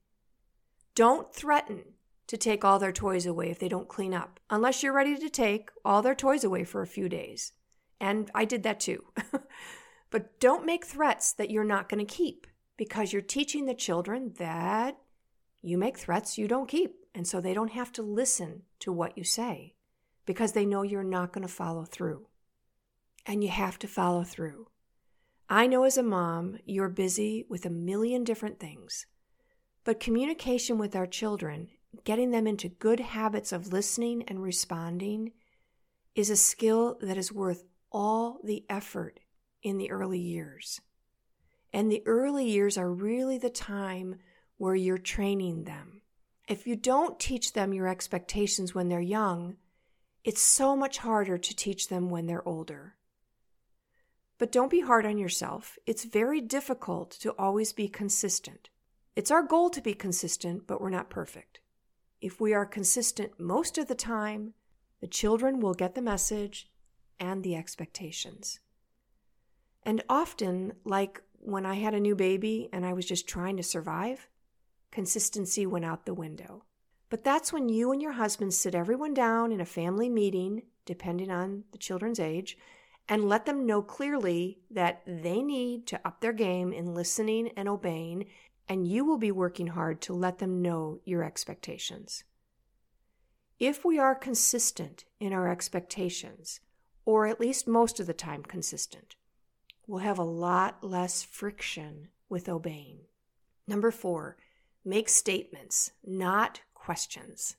Don't 0.94 1.34
threaten 1.34 1.82
to 2.26 2.38
take 2.38 2.64
all 2.64 2.78
their 2.78 2.90
toys 2.90 3.26
away 3.26 3.50
if 3.50 3.58
they 3.58 3.68
don't 3.68 3.86
clean 3.88 4.14
up, 4.14 4.40
unless 4.48 4.82
you're 4.82 4.94
ready 4.94 5.14
to 5.14 5.28
take 5.28 5.68
all 5.84 6.00
their 6.00 6.14
toys 6.14 6.42
away 6.42 6.64
for 6.64 6.80
a 6.80 6.86
few 6.86 7.06
days. 7.06 7.52
And 8.00 8.30
I 8.34 8.46
did 8.46 8.62
that 8.62 8.80
too. 8.80 9.04
but 10.10 10.40
don't 10.40 10.64
make 10.64 10.86
threats 10.86 11.34
that 11.34 11.50
you're 11.50 11.64
not 11.64 11.90
going 11.90 12.04
to 12.04 12.14
keep 12.14 12.46
because 12.78 13.12
you're 13.12 13.20
teaching 13.20 13.66
the 13.66 13.74
children 13.74 14.32
that 14.38 14.96
you 15.60 15.76
make 15.76 15.98
threats 15.98 16.38
you 16.38 16.48
don't 16.48 16.68
keep. 16.68 16.94
And 17.14 17.26
so 17.26 17.42
they 17.42 17.52
don't 17.52 17.72
have 17.72 17.92
to 17.92 18.02
listen 18.02 18.62
to 18.78 18.90
what 18.90 19.18
you 19.18 19.24
say 19.24 19.74
because 20.24 20.52
they 20.52 20.64
know 20.64 20.80
you're 20.80 21.04
not 21.04 21.34
going 21.34 21.46
to 21.46 21.52
follow 21.52 21.84
through. 21.84 22.28
And 23.26 23.44
you 23.44 23.50
have 23.50 23.78
to 23.80 23.86
follow 23.86 24.24
through. 24.24 24.68
I 25.52 25.66
know 25.66 25.84
as 25.84 25.98
a 25.98 26.02
mom, 26.02 26.56
you're 26.64 26.88
busy 26.88 27.44
with 27.46 27.66
a 27.66 27.70
million 27.70 28.24
different 28.24 28.58
things, 28.58 29.04
but 29.84 30.00
communication 30.00 30.78
with 30.78 30.96
our 30.96 31.06
children 31.06 31.68
getting 32.04 32.30
them 32.30 32.46
into 32.46 32.70
good 32.70 33.00
habits 33.00 33.52
of 33.52 33.70
listening 33.70 34.22
and 34.28 34.42
responding 34.42 35.32
is 36.14 36.30
a 36.30 36.36
skill 36.36 36.96
that 37.02 37.18
is 37.18 37.30
worth 37.30 37.64
all 37.90 38.40
the 38.42 38.64
effort 38.70 39.20
in 39.62 39.76
the 39.76 39.90
early 39.90 40.18
years. 40.18 40.80
And 41.70 41.92
the 41.92 42.02
early 42.06 42.48
years 42.48 42.78
are 42.78 42.90
really 42.90 43.36
the 43.36 43.50
time 43.50 44.20
where 44.56 44.74
you're 44.74 44.96
training 44.96 45.64
them. 45.64 46.00
If 46.48 46.66
you 46.66 46.76
don't 46.76 47.20
teach 47.20 47.52
them 47.52 47.74
your 47.74 47.88
expectations 47.88 48.74
when 48.74 48.88
they're 48.88 49.02
young, 49.02 49.58
it's 50.24 50.40
so 50.40 50.74
much 50.74 50.96
harder 50.96 51.36
to 51.36 51.54
teach 51.54 51.88
them 51.88 52.08
when 52.08 52.24
they're 52.24 52.48
older. 52.48 52.94
But 54.42 54.50
don't 54.50 54.72
be 54.72 54.80
hard 54.80 55.06
on 55.06 55.18
yourself. 55.18 55.78
It's 55.86 56.02
very 56.02 56.40
difficult 56.40 57.12
to 57.20 57.30
always 57.38 57.72
be 57.72 57.86
consistent. 57.86 58.70
It's 59.14 59.30
our 59.30 59.44
goal 59.44 59.70
to 59.70 59.80
be 59.80 59.94
consistent, 59.94 60.66
but 60.66 60.80
we're 60.80 60.90
not 60.90 61.10
perfect. 61.10 61.60
If 62.20 62.40
we 62.40 62.52
are 62.52 62.66
consistent 62.66 63.38
most 63.38 63.78
of 63.78 63.86
the 63.86 63.94
time, 63.94 64.54
the 65.00 65.06
children 65.06 65.60
will 65.60 65.74
get 65.74 65.94
the 65.94 66.02
message 66.02 66.68
and 67.20 67.44
the 67.44 67.54
expectations. 67.54 68.58
And 69.84 70.02
often, 70.08 70.72
like 70.84 71.22
when 71.38 71.64
I 71.64 71.74
had 71.74 71.94
a 71.94 72.00
new 72.00 72.16
baby 72.16 72.68
and 72.72 72.84
I 72.84 72.94
was 72.94 73.06
just 73.06 73.28
trying 73.28 73.56
to 73.58 73.62
survive, 73.62 74.26
consistency 74.90 75.66
went 75.66 75.84
out 75.84 76.04
the 76.04 76.14
window. 76.14 76.64
But 77.10 77.22
that's 77.22 77.52
when 77.52 77.68
you 77.68 77.92
and 77.92 78.02
your 78.02 78.14
husband 78.14 78.54
sit 78.54 78.74
everyone 78.74 79.14
down 79.14 79.52
in 79.52 79.60
a 79.60 79.64
family 79.64 80.08
meeting, 80.08 80.62
depending 80.84 81.30
on 81.30 81.62
the 81.70 81.78
children's 81.78 82.18
age, 82.18 82.58
and 83.08 83.28
let 83.28 83.46
them 83.46 83.66
know 83.66 83.82
clearly 83.82 84.60
that 84.70 85.02
they 85.06 85.42
need 85.42 85.86
to 85.88 86.00
up 86.06 86.20
their 86.20 86.32
game 86.32 86.72
in 86.72 86.94
listening 86.94 87.48
and 87.56 87.68
obeying, 87.68 88.26
and 88.68 88.86
you 88.86 89.04
will 89.04 89.18
be 89.18 89.32
working 89.32 89.68
hard 89.68 90.00
to 90.00 90.12
let 90.12 90.38
them 90.38 90.62
know 90.62 91.00
your 91.04 91.22
expectations. 91.24 92.24
If 93.58 93.84
we 93.84 93.98
are 93.98 94.14
consistent 94.14 95.04
in 95.20 95.32
our 95.32 95.48
expectations, 95.48 96.60
or 97.04 97.26
at 97.26 97.40
least 97.40 97.68
most 97.68 98.00
of 98.00 98.06
the 98.06 98.14
time 98.14 98.42
consistent, 98.42 99.16
we'll 99.86 100.00
have 100.00 100.18
a 100.18 100.24
lot 100.24 100.82
less 100.82 101.22
friction 101.22 102.08
with 102.28 102.48
obeying. 102.48 103.00
Number 103.66 103.90
four, 103.90 104.36
make 104.84 105.08
statements, 105.08 105.92
not 106.04 106.62
questions. 106.74 107.56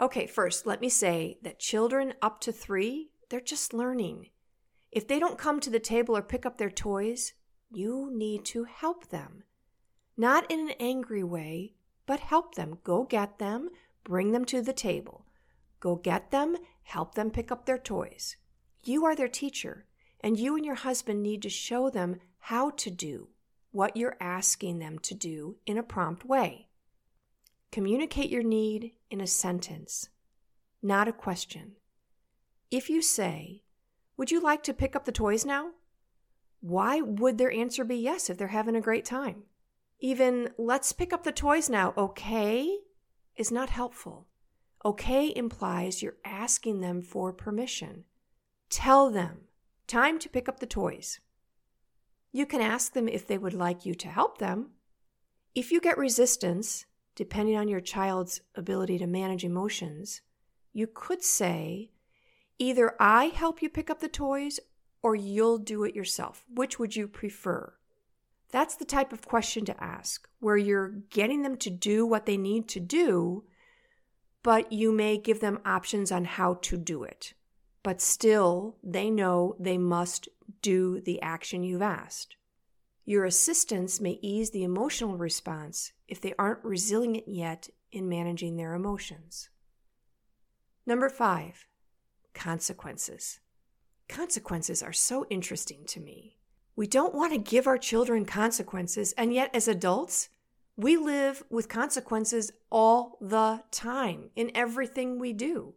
Okay, 0.00 0.26
first, 0.26 0.66
let 0.66 0.80
me 0.80 0.88
say 0.88 1.38
that 1.42 1.58
children 1.58 2.14
up 2.22 2.40
to 2.42 2.52
three, 2.52 3.10
they're 3.28 3.40
just 3.40 3.74
learning. 3.74 4.30
If 4.90 5.06
they 5.06 5.18
don't 5.18 5.38
come 5.38 5.60
to 5.60 5.70
the 5.70 5.80
table 5.80 6.16
or 6.16 6.22
pick 6.22 6.46
up 6.46 6.58
their 6.58 6.70
toys, 6.70 7.34
you 7.70 8.10
need 8.12 8.44
to 8.46 8.64
help 8.64 9.08
them. 9.08 9.44
Not 10.16 10.50
in 10.50 10.60
an 10.60 10.74
angry 10.80 11.22
way, 11.22 11.74
but 12.06 12.20
help 12.20 12.54
them. 12.54 12.78
Go 12.82 13.04
get 13.04 13.38
them, 13.38 13.68
bring 14.04 14.32
them 14.32 14.44
to 14.46 14.62
the 14.62 14.72
table. 14.72 15.26
Go 15.80 15.96
get 15.96 16.30
them, 16.30 16.56
help 16.82 17.14
them 17.14 17.30
pick 17.30 17.52
up 17.52 17.66
their 17.66 17.78
toys. 17.78 18.36
You 18.82 19.04
are 19.04 19.14
their 19.14 19.28
teacher, 19.28 19.84
and 20.20 20.38
you 20.38 20.56
and 20.56 20.64
your 20.64 20.74
husband 20.74 21.22
need 21.22 21.42
to 21.42 21.50
show 21.50 21.90
them 21.90 22.16
how 22.38 22.70
to 22.70 22.90
do 22.90 23.28
what 23.70 23.96
you're 23.96 24.16
asking 24.20 24.78
them 24.78 24.98
to 25.00 25.14
do 25.14 25.56
in 25.66 25.76
a 25.76 25.82
prompt 25.82 26.24
way. 26.24 26.68
Communicate 27.70 28.30
your 28.30 28.42
need 28.42 28.92
in 29.10 29.20
a 29.20 29.26
sentence, 29.26 30.08
not 30.82 31.06
a 31.06 31.12
question. 31.12 31.72
If 32.70 32.90
you 32.90 33.00
say, 33.00 33.62
Would 34.16 34.30
you 34.30 34.40
like 34.40 34.62
to 34.64 34.74
pick 34.74 34.94
up 34.94 35.04
the 35.04 35.12
toys 35.12 35.44
now? 35.44 35.70
Why 36.60 37.00
would 37.00 37.38
their 37.38 37.52
answer 37.52 37.84
be 37.84 37.96
yes 37.96 38.28
if 38.28 38.36
they're 38.36 38.48
having 38.48 38.76
a 38.76 38.80
great 38.80 39.04
time? 39.04 39.44
Even, 40.00 40.50
Let's 40.58 40.92
pick 40.92 41.12
up 41.12 41.24
the 41.24 41.32
toys 41.32 41.70
now, 41.70 41.94
okay? 41.96 42.78
is 43.36 43.50
not 43.52 43.70
helpful. 43.70 44.26
Okay 44.84 45.32
implies 45.34 46.02
you're 46.02 46.16
asking 46.24 46.80
them 46.80 47.02
for 47.02 47.32
permission. 47.32 48.04
Tell 48.68 49.10
them, 49.10 49.42
time 49.86 50.18
to 50.18 50.28
pick 50.28 50.48
up 50.48 50.60
the 50.60 50.66
toys. 50.66 51.20
You 52.32 52.46
can 52.46 52.60
ask 52.60 52.92
them 52.92 53.08
if 53.08 53.26
they 53.26 53.38
would 53.38 53.54
like 53.54 53.86
you 53.86 53.94
to 53.94 54.08
help 54.08 54.38
them. 54.38 54.70
If 55.54 55.72
you 55.72 55.80
get 55.80 55.96
resistance, 55.96 56.84
depending 57.14 57.56
on 57.56 57.68
your 57.68 57.80
child's 57.80 58.42
ability 58.54 58.98
to 58.98 59.06
manage 59.06 59.44
emotions, 59.44 60.20
you 60.72 60.86
could 60.86 61.22
say, 61.22 61.90
either 62.58 62.94
I 63.00 63.26
help 63.26 63.62
you 63.62 63.68
pick 63.68 63.90
up 63.90 64.00
the 64.00 64.08
toys 64.08 64.60
or 65.02 65.14
you'll 65.14 65.58
do 65.58 65.84
it 65.84 65.94
yourself. 65.94 66.44
Which 66.52 66.78
would 66.78 66.96
you 66.96 67.06
prefer? 67.06 67.74
That's 68.50 68.74
the 68.74 68.84
type 68.84 69.12
of 69.12 69.28
question 69.28 69.64
to 69.66 69.82
ask, 69.82 70.28
where 70.40 70.56
you're 70.56 70.88
getting 71.10 71.42
them 71.42 71.56
to 71.58 71.70
do 71.70 72.06
what 72.06 72.26
they 72.26 72.36
need 72.36 72.66
to 72.68 72.80
do, 72.80 73.44
but 74.42 74.72
you 74.72 74.90
may 74.90 75.18
give 75.18 75.40
them 75.40 75.60
options 75.64 76.10
on 76.10 76.24
how 76.24 76.54
to 76.62 76.76
do 76.76 77.04
it. 77.04 77.34
But 77.82 78.00
still, 78.00 78.76
they 78.82 79.10
know 79.10 79.54
they 79.60 79.78
must 79.78 80.28
do 80.62 81.00
the 81.00 81.20
action 81.20 81.62
you've 81.62 81.82
asked. 81.82 82.36
Your 83.04 83.24
assistance 83.24 84.00
may 84.00 84.18
ease 84.22 84.50
the 84.50 84.64
emotional 84.64 85.16
response 85.16 85.92
if 86.08 86.20
they 86.20 86.34
aren't 86.38 86.64
resilient 86.64 87.28
yet 87.28 87.68
in 87.92 88.08
managing 88.08 88.56
their 88.56 88.74
emotions. 88.74 89.50
Number 90.86 91.08
five, 91.08 91.66
consequences. 92.38 93.40
Consequences 94.08 94.82
are 94.82 94.92
so 94.92 95.26
interesting 95.28 95.84
to 95.86 96.00
me. 96.00 96.38
We 96.76 96.86
don't 96.86 97.14
want 97.14 97.32
to 97.32 97.38
give 97.38 97.66
our 97.66 97.76
children 97.76 98.24
consequences, 98.24 99.12
and 99.18 99.34
yet 99.34 99.50
as 99.52 99.66
adults, 99.66 100.28
we 100.76 100.96
live 100.96 101.42
with 101.50 101.68
consequences 101.68 102.52
all 102.70 103.18
the 103.20 103.64
time 103.72 104.30
in 104.36 104.52
everything 104.54 105.18
we 105.18 105.32
do. 105.32 105.74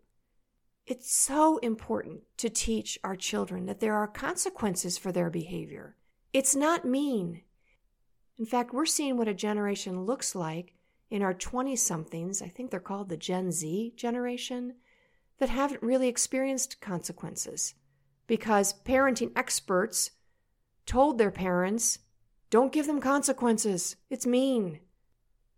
It's 0.86 1.12
so 1.12 1.58
important 1.58 2.22
to 2.38 2.50
teach 2.50 3.00
our 3.04 3.16
children 3.16 3.66
that 3.66 3.80
there 3.80 3.96
are 3.96 4.08
consequences 4.08 5.00
for 5.00 5.12
their 5.12 5.32
behavior. 5.32 5.96
It's 6.32 6.56
not 6.56 6.86
mean. 6.86 7.42
In 8.38 8.46
fact, 8.46 8.72
we're 8.72 8.86
seeing 8.86 9.18
what 9.18 9.28
a 9.28 9.34
generation 9.34 10.06
looks 10.06 10.36
like 10.36 10.76
in 11.10 11.22
our 11.22 11.34
20 11.34 11.76
somethings, 11.76 12.42
I 12.42 12.48
think 12.48 12.72
they're 12.72 12.80
called 12.80 13.10
the 13.10 13.18
Gen 13.18 13.52
Z 13.52 13.94
generation, 13.98 14.76
that 15.42 15.50
haven't 15.50 15.82
really 15.82 16.08
experienced 16.08 16.80
consequences 16.82 17.74
because 18.28 18.76
parenting 18.86 19.32
experts 19.36 20.12
told 20.86 21.18
their 21.18 21.32
parents, 21.32 21.98
don't 22.52 22.72
give 22.72 22.86
them 22.86 23.02
consequences, 23.02 23.96
it's 24.08 24.28
mean. 24.28 24.82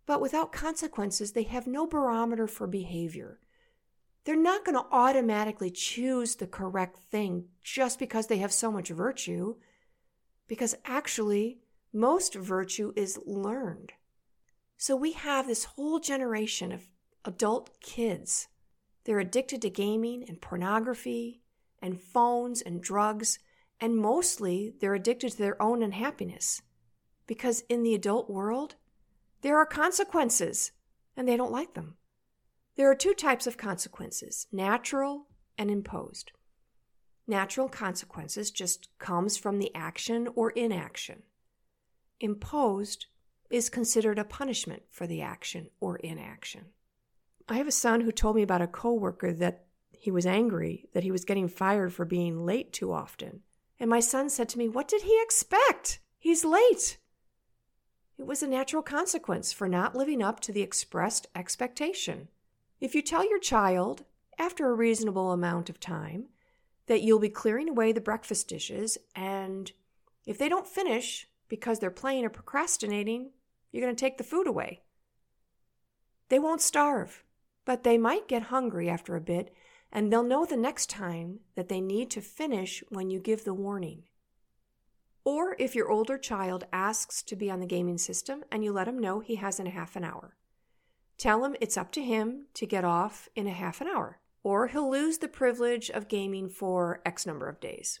But 0.06 0.22
without 0.22 0.52
consequences, 0.52 1.32
they 1.32 1.42
have 1.42 1.66
no 1.66 1.86
barometer 1.86 2.46
for 2.46 2.66
behavior. 2.66 3.40
They're 4.24 4.36
not 4.36 4.64
going 4.64 4.74
to 4.78 4.86
automatically 4.90 5.70
choose 5.70 6.36
the 6.36 6.46
correct 6.46 6.98
thing 7.10 7.48
just 7.62 7.98
because 7.98 8.28
they 8.28 8.38
have 8.38 8.54
so 8.54 8.72
much 8.72 8.88
virtue 8.88 9.56
because 10.48 10.74
actually, 10.86 11.58
most 11.92 12.34
virtue 12.34 12.94
is 12.96 13.18
learned. 13.26 13.92
So 14.78 14.96
we 14.96 15.12
have 15.12 15.46
this 15.46 15.64
whole 15.64 16.00
generation 16.00 16.72
of 16.72 16.86
adult 17.26 17.78
kids. 17.82 18.48
They're 19.04 19.18
addicted 19.18 19.62
to 19.62 19.70
gaming 19.70 20.24
and 20.28 20.40
pornography 20.40 21.42
and 21.80 22.00
phones 22.00 22.62
and 22.62 22.82
drugs, 22.82 23.38
and 23.80 23.96
mostly 23.96 24.74
they're 24.80 24.94
addicted 24.94 25.32
to 25.32 25.38
their 25.38 25.60
own 25.60 25.82
unhappiness. 25.82 26.62
Because 27.26 27.64
in 27.68 27.82
the 27.82 27.94
adult 27.94 28.30
world, 28.30 28.76
there 29.42 29.58
are 29.58 29.66
consequences, 29.66 30.72
and 31.16 31.28
they 31.28 31.36
don't 31.36 31.52
like 31.52 31.74
them. 31.74 31.96
There 32.76 32.90
are 32.90 32.94
two 32.94 33.14
types 33.14 33.46
of 33.46 33.56
consequences 33.56 34.46
natural 34.50 35.26
and 35.58 35.70
imposed. 35.70 36.32
Natural 37.26 37.68
consequences 37.68 38.50
just 38.50 38.88
comes 38.98 39.36
from 39.36 39.58
the 39.58 39.74
action 39.74 40.28
or 40.34 40.50
inaction. 40.50 41.22
Imposed 42.20 43.06
is 43.50 43.70
considered 43.70 44.18
a 44.18 44.24
punishment 44.24 44.82
for 44.90 45.06
the 45.06 45.22
action 45.22 45.68
or 45.80 45.96
inaction. 45.96 46.66
I 47.48 47.56
have 47.56 47.68
a 47.68 47.72
son 47.72 48.00
who 48.00 48.12
told 48.12 48.36
me 48.36 48.42
about 48.42 48.62
a 48.62 48.66
coworker 48.66 49.32
that 49.34 49.64
he 49.92 50.10
was 50.10 50.26
angry 50.26 50.88
that 50.92 51.02
he 51.02 51.10
was 51.10 51.24
getting 51.24 51.48
fired 51.48 51.92
for 51.92 52.04
being 52.04 52.44
late 52.44 52.72
too 52.72 52.92
often. 52.92 53.40
And 53.80 53.90
my 53.90 54.00
son 54.00 54.30
said 54.30 54.48
to 54.50 54.58
me, 54.58 54.68
What 54.68 54.88
did 54.88 55.02
he 55.02 55.18
expect? 55.22 56.00
He's 56.18 56.44
late. 56.44 56.98
It 58.18 58.26
was 58.26 58.42
a 58.42 58.46
natural 58.46 58.82
consequence 58.82 59.52
for 59.52 59.68
not 59.68 59.96
living 59.96 60.22
up 60.22 60.40
to 60.40 60.52
the 60.52 60.62
expressed 60.62 61.26
expectation. 61.34 62.28
If 62.80 62.94
you 62.94 63.02
tell 63.02 63.28
your 63.28 63.40
child, 63.40 64.04
after 64.38 64.68
a 64.68 64.74
reasonable 64.74 65.32
amount 65.32 65.68
of 65.68 65.80
time, 65.80 66.26
that 66.86 67.02
you'll 67.02 67.18
be 67.18 67.28
clearing 67.28 67.68
away 67.68 67.92
the 67.92 68.00
breakfast 68.00 68.46
dishes, 68.48 68.98
and 69.14 69.72
if 70.26 70.38
they 70.38 70.48
don't 70.48 70.66
finish 70.66 71.26
because 71.48 71.78
they're 71.78 71.90
playing 71.90 72.24
or 72.24 72.30
procrastinating, 72.30 73.30
you're 73.72 73.82
going 73.82 73.94
to 73.94 74.00
take 74.00 74.18
the 74.18 74.24
food 74.24 74.46
away. 74.46 74.82
They 76.28 76.38
won't 76.38 76.60
starve, 76.60 77.23
but 77.64 77.84
they 77.84 77.98
might 77.98 78.28
get 78.28 78.44
hungry 78.44 78.88
after 78.88 79.16
a 79.16 79.20
bit, 79.20 79.54
and 79.92 80.12
they'll 80.12 80.22
know 80.22 80.44
the 80.44 80.56
next 80.56 80.90
time 80.90 81.40
that 81.54 81.68
they 81.68 81.80
need 81.80 82.10
to 82.10 82.20
finish 82.20 82.82
when 82.88 83.10
you 83.10 83.20
give 83.20 83.44
the 83.44 83.54
warning. 83.54 84.04
Or 85.24 85.56
if 85.58 85.74
your 85.74 85.90
older 85.90 86.18
child 86.18 86.64
asks 86.72 87.22
to 87.22 87.36
be 87.36 87.50
on 87.50 87.60
the 87.60 87.66
gaming 87.66 87.98
system 87.98 88.44
and 88.52 88.62
you 88.62 88.72
let 88.72 88.88
him 88.88 88.98
know 88.98 89.20
he 89.20 89.36
has 89.36 89.58
in 89.58 89.66
a 89.66 89.70
half 89.70 89.96
an 89.96 90.04
hour, 90.04 90.36
tell 91.16 91.44
him 91.44 91.56
it's 91.60 91.78
up 91.78 91.92
to 91.92 92.02
him 92.02 92.46
to 92.54 92.66
get 92.66 92.84
off 92.84 93.28
in 93.34 93.46
a 93.46 93.52
half 93.52 93.80
an 93.80 93.88
hour 93.88 94.20
or 94.44 94.68
he'll 94.68 94.90
lose 94.90 95.18
the 95.18 95.26
privilege 95.26 95.90
of 95.90 96.06
gaming 96.06 96.48
for 96.48 97.00
X 97.04 97.26
number 97.26 97.48
of 97.48 97.58
days. 97.58 97.98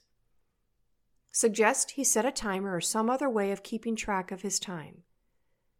Suggest 1.32 1.92
he 1.92 2.04
set 2.04 2.26
a 2.26 2.30
timer 2.30 2.76
or 2.76 2.80
some 2.80 3.10
other 3.10 3.28
way 3.28 3.50
of 3.50 3.64
keeping 3.64 3.96
track 3.96 4.30
of 4.30 4.42
his 4.42 4.60
time. 4.60 5.02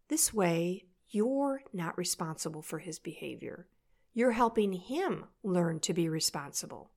This 0.09 0.35
way, 0.35 0.87
you're 1.11 1.63
not 1.73 1.97
responsible 1.97 2.63
for 2.63 2.81
his 2.81 2.99
behavior. 2.99 3.69
You're 4.15 4.33
helping 4.33 4.73
him 4.73 5.27
learn 5.43 5.81
to 5.81 5.93
be 5.93 6.09
responsible. 6.09 6.91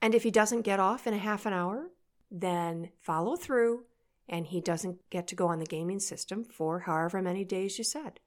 And 0.00 0.14
if 0.14 0.22
he 0.22 0.30
doesn't 0.30 0.62
get 0.62 0.80
off 0.80 1.06
in 1.06 1.12
a 1.12 1.18
half 1.18 1.46
an 1.46 1.52
hour, 1.52 1.90
then 2.30 2.90
follow 3.00 3.36
through 3.36 3.84
and 4.28 4.46
he 4.46 4.60
doesn't 4.60 4.98
get 5.10 5.26
to 5.28 5.34
go 5.34 5.48
on 5.48 5.58
the 5.58 5.66
gaming 5.66 5.98
system 5.98 6.44
for 6.44 6.80
however 6.80 7.20
many 7.20 7.44
days 7.44 7.76
you 7.76 7.84
said. 7.84 8.20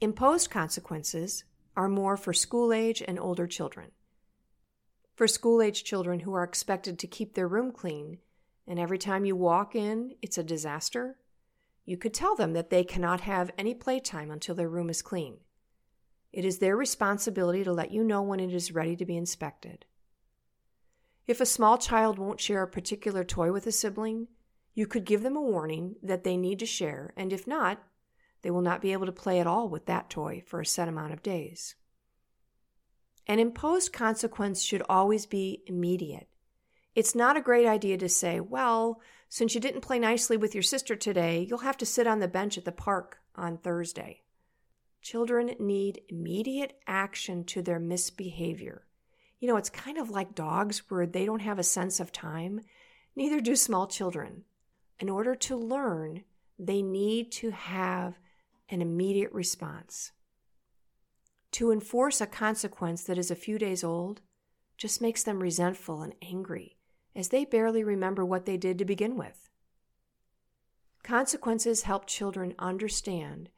Imposed 0.00 0.50
consequences 0.50 1.44
are 1.76 1.88
more 1.88 2.16
for 2.16 2.32
school 2.32 2.72
age 2.72 3.02
and 3.06 3.18
older 3.18 3.46
children. 3.46 3.90
For 5.14 5.26
school 5.26 5.60
age 5.60 5.84
children 5.84 6.20
who 6.20 6.32
are 6.32 6.44
expected 6.44 6.98
to 6.98 7.06
keep 7.06 7.34
their 7.34 7.48
room 7.48 7.72
clean, 7.72 8.18
and 8.66 8.78
every 8.78 8.96
time 8.96 9.24
you 9.24 9.36
walk 9.36 9.74
in, 9.74 10.14
it's 10.22 10.38
a 10.38 10.42
disaster, 10.42 11.18
you 11.84 11.96
could 11.96 12.14
tell 12.14 12.34
them 12.34 12.54
that 12.54 12.70
they 12.70 12.84
cannot 12.84 13.22
have 13.22 13.50
any 13.58 13.74
playtime 13.74 14.30
until 14.30 14.54
their 14.54 14.68
room 14.68 14.88
is 14.88 15.02
clean. 15.02 15.38
It 16.32 16.44
is 16.44 16.58
their 16.58 16.76
responsibility 16.76 17.64
to 17.64 17.72
let 17.72 17.90
you 17.90 18.04
know 18.04 18.22
when 18.22 18.40
it 18.40 18.52
is 18.52 18.72
ready 18.72 18.96
to 18.96 19.04
be 19.04 19.16
inspected. 19.16 19.84
If 21.26 21.40
a 21.40 21.46
small 21.46 21.78
child 21.78 22.18
won't 22.18 22.40
share 22.40 22.62
a 22.62 22.68
particular 22.68 23.24
toy 23.24 23.52
with 23.52 23.66
a 23.66 23.72
sibling, 23.72 24.28
you 24.74 24.86
could 24.86 25.04
give 25.04 25.22
them 25.22 25.36
a 25.36 25.42
warning 25.42 25.96
that 26.02 26.24
they 26.24 26.36
need 26.36 26.58
to 26.60 26.66
share, 26.66 27.12
and 27.16 27.32
if 27.32 27.46
not, 27.46 27.82
they 28.42 28.50
will 28.50 28.62
not 28.62 28.80
be 28.80 28.92
able 28.92 29.06
to 29.06 29.12
play 29.12 29.40
at 29.40 29.46
all 29.46 29.68
with 29.68 29.86
that 29.86 30.08
toy 30.08 30.42
for 30.46 30.60
a 30.60 30.66
set 30.66 30.88
amount 30.88 31.12
of 31.12 31.22
days. 31.22 31.74
An 33.26 33.38
imposed 33.38 33.92
consequence 33.92 34.62
should 34.62 34.82
always 34.88 35.26
be 35.26 35.62
immediate. 35.66 36.28
It's 36.94 37.14
not 37.14 37.36
a 37.36 37.42
great 37.42 37.66
idea 37.66 37.98
to 37.98 38.08
say, 38.08 38.40
well, 38.40 39.00
since 39.28 39.54
you 39.54 39.60
didn't 39.60 39.82
play 39.82 39.98
nicely 39.98 40.36
with 40.36 40.54
your 40.54 40.62
sister 40.62 40.96
today, 40.96 41.46
you'll 41.48 41.58
have 41.58 41.76
to 41.78 41.86
sit 41.86 42.06
on 42.06 42.18
the 42.18 42.28
bench 42.28 42.58
at 42.58 42.64
the 42.64 42.72
park 42.72 43.18
on 43.36 43.58
Thursday. 43.58 44.22
Children 45.02 45.54
need 45.58 46.02
immediate 46.08 46.78
action 46.86 47.44
to 47.44 47.62
their 47.62 47.78
misbehavior. 47.78 48.86
You 49.38 49.48
know, 49.48 49.56
it's 49.56 49.70
kind 49.70 49.96
of 49.96 50.10
like 50.10 50.34
dogs 50.34 50.82
where 50.90 51.06
they 51.06 51.24
don't 51.24 51.40
have 51.40 51.58
a 51.58 51.64
sense 51.64 52.00
of 52.00 52.12
time. 52.12 52.60
Neither 53.16 53.40
do 53.40 53.56
small 53.56 53.86
children. 53.86 54.44
In 54.98 55.08
order 55.08 55.34
to 55.34 55.56
learn, 55.56 56.24
they 56.58 56.82
need 56.82 57.32
to 57.32 57.50
have 57.50 58.18
an 58.68 58.82
immediate 58.82 59.32
response. 59.32 60.12
To 61.52 61.72
enforce 61.72 62.20
a 62.20 62.26
consequence 62.26 63.02
that 63.04 63.18
is 63.18 63.30
a 63.30 63.36
few 63.36 63.58
days 63.58 63.82
old 63.82 64.20
just 64.76 65.00
makes 65.00 65.22
them 65.22 65.42
resentful 65.42 66.02
and 66.02 66.14
angry, 66.22 66.76
as 67.16 67.28
they 67.28 67.44
barely 67.44 67.82
remember 67.82 68.24
what 68.24 68.44
they 68.44 68.56
did 68.56 68.78
to 68.78 68.84
begin 68.84 69.16
with. 69.16 69.48
Consequences 71.02 71.82
help 71.82 72.06
children 72.06 72.54
understand 72.58 73.48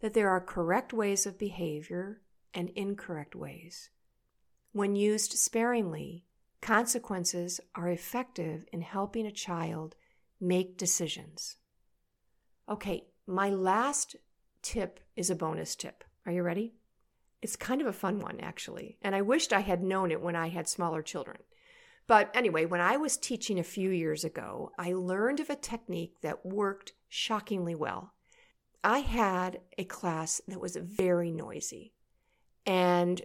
that 0.00 0.14
there 0.14 0.30
are 0.30 0.40
correct 0.40 0.92
ways 0.92 1.26
of 1.26 1.38
behavior 1.38 2.20
and 2.54 2.70
incorrect 2.70 3.34
ways. 3.34 3.90
When 4.72 4.96
used 4.96 5.32
sparingly, 5.32 6.24
consequences 6.60 7.60
are 7.74 7.88
effective 7.88 8.64
in 8.72 8.82
helping 8.82 9.26
a 9.26 9.32
child 9.32 9.96
make 10.40 10.76
decisions. 10.76 11.56
Okay, 12.68 13.04
my 13.26 13.50
last 13.50 14.16
tip 14.62 15.00
is 15.16 15.30
a 15.30 15.34
bonus 15.34 15.74
tip. 15.74 16.04
Are 16.26 16.32
you 16.32 16.42
ready? 16.42 16.74
It's 17.42 17.56
kind 17.56 17.80
of 17.80 17.86
a 17.86 17.92
fun 17.92 18.20
one, 18.20 18.38
actually, 18.40 18.98
and 19.02 19.14
I 19.14 19.22
wished 19.22 19.52
I 19.52 19.60
had 19.60 19.82
known 19.82 20.10
it 20.10 20.20
when 20.20 20.36
I 20.36 20.48
had 20.48 20.68
smaller 20.68 21.02
children. 21.02 21.38
But 22.06 22.30
anyway, 22.34 22.64
when 22.66 22.80
I 22.80 22.96
was 22.96 23.16
teaching 23.16 23.58
a 23.58 23.64
few 23.64 23.90
years 23.90 24.24
ago, 24.24 24.72
I 24.78 24.92
learned 24.92 25.40
of 25.40 25.48
a 25.48 25.56
technique 25.56 26.20
that 26.22 26.44
worked 26.44 26.92
shockingly 27.08 27.74
well. 27.74 28.14
I 28.82 29.00
had 29.00 29.60
a 29.76 29.84
class 29.84 30.40
that 30.48 30.60
was 30.60 30.76
very 30.76 31.30
noisy, 31.30 31.92
and 32.66 33.20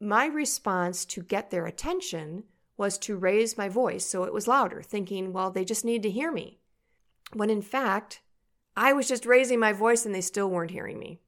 my 0.00 0.26
response 0.26 1.04
to 1.06 1.22
get 1.22 1.50
their 1.50 1.66
attention 1.66 2.44
was 2.76 2.98
to 2.98 3.16
raise 3.16 3.56
my 3.56 3.68
voice 3.68 4.04
so 4.04 4.24
it 4.24 4.32
was 4.32 4.48
louder, 4.48 4.82
thinking, 4.82 5.32
well, 5.32 5.50
they 5.50 5.64
just 5.64 5.84
need 5.84 6.02
to 6.02 6.10
hear 6.10 6.32
me. 6.32 6.58
When 7.32 7.50
in 7.50 7.62
fact, 7.62 8.20
I 8.76 8.92
was 8.92 9.08
just 9.08 9.26
raising 9.26 9.60
my 9.60 9.72
voice 9.72 10.04
and 10.04 10.14
they 10.14 10.20
still 10.20 10.48
weren't 10.48 10.70
hearing 10.70 10.98
me. 10.98 11.20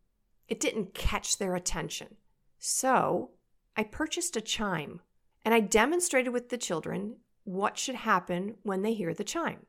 It 0.49 0.61
didn't 0.61 0.95
catch 0.95 1.39
their 1.39 1.55
attention. 1.55 2.17
So 2.59 3.31
I 3.77 3.85
purchased 3.85 4.37
a 4.37 4.41
chime 4.41 5.01
and 5.45 5.55
I 5.55 5.61
demonstrated 5.61 6.33
with 6.33 6.49
the 6.49 6.59
children 6.59 7.17
what 7.45 7.79
should 7.79 7.97
happen 7.97 8.57
when 8.63 8.83
they 8.83 8.95
hear 8.95 9.15
the 9.15 9.25
chime. 9.25 9.67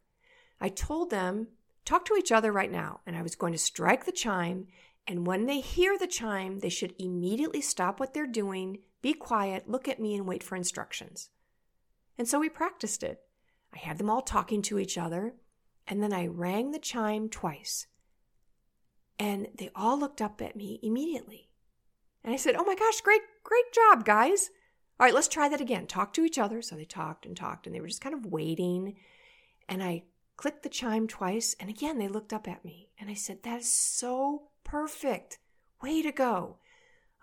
I 0.60 0.70
told 0.70 1.10
them, 1.10 1.50
talk 1.86 2.06
to 2.06 2.16
each 2.16 2.32
other 2.32 2.52
right 2.52 2.72
now, 2.72 3.02
and 3.06 3.16
I 3.16 3.22
was 3.22 3.36
going 3.36 3.54
to 3.54 3.60
strike 3.60 4.06
the 4.06 4.12
chime. 4.12 4.68
And 5.08 5.26
when 5.26 5.46
they 5.46 5.60
hear 5.60 5.98
the 5.98 6.08
chime, 6.08 6.60
they 6.60 6.70
should 6.70 6.96
immediately 6.98 7.62
stop 7.62 8.00
what 8.00 8.14
they're 8.14 8.26
doing, 8.26 8.80
be 9.02 9.14
quiet, 9.14 9.70
look 9.70 9.88
at 9.88 10.00
me, 10.00 10.16
and 10.16 10.28
wait 10.28 10.44
for 10.44 10.56
instructions. 10.56 11.30
And 12.18 12.28
so 12.28 12.40
we 12.40 12.50
practiced 12.50 13.04
it. 13.04 13.22
I 13.74 13.78
had 13.78 13.98
them 13.98 14.10
all 14.10 14.22
talking 14.22 14.62
to 14.64 14.80
each 14.80 14.98
other, 14.98 15.36
and 15.88 16.02
then 16.02 16.14
I 16.14 16.28
rang 16.28 16.72
the 16.72 16.80
chime 16.80 17.30
twice. 17.30 17.88
And 19.20 19.48
they 19.58 19.70
all 19.76 20.00
looked 20.00 20.22
up 20.22 20.42
at 20.42 20.56
me 20.56 20.80
immediately. 20.82 21.50
And 22.24 22.34
I 22.34 22.38
said, 22.38 22.56
Oh 22.56 22.66
my 22.66 22.76
gosh, 22.76 23.02
great, 23.02 23.22
great 23.44 23.72
job, 23.74 24.04
guys. 24.04 24.50
All 25.00 25.06
right, 25.06 25.14
let's 25.14 25.28
try 25.28 25.48
that 25.50 25.62
again. 25.62 25.88
Talk 25.88 26.14
to 26.14 26.24
each 26.24 26.40
other. 26.40 26.62
So 26.62 26.76
they 26.76 26.86
talked 26.86 27.26
and 27.26 27.36
talked, 27.36 27.68
and 27.68 27.76
they 27.76 27.82
were 27.82 27.88
just 27.88 28.02
kind 28.02 28.16
of 28.16 28.26
waiting. 28.26 28.96
And 29.70 29.84
I 29.84 30.04
clicked 30.38 30.64
the 30.64 30.70
chime 30.70 31.08
twice, 31.08 31.56
and 31.60 31.70
again 31.70 31.98
they 31.98 32.08
looked 32.08 32.34
up 32.34 32.48
at 32.48 32.66
me. 32.66 32.90
And 33.00 33.10
I 33.10 33.14
said, 33.14 33.44
That 33.44 33.62
is 33.62 33.72
so 33.72 34.50
perfect. 34.64 35.40
Way 35.82 36.02
to 36.02 36.12
go. 36.12 36.58